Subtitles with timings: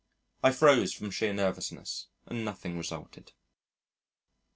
[0.41, 3.33] I froze from sheer nervousness and nothing resulted.